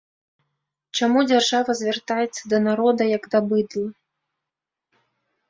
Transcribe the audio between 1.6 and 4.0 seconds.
звяртаецца да народа, як да быдла?